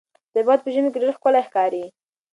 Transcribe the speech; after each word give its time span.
طبیعت 0.33 0.59
په 0.63 0.69
ژمي 0.73 0.89
کې 0.91 0.99
ډېر 1.01 1.11
ښکلی 1.17 1.41
ښکاري. 1.47 1.85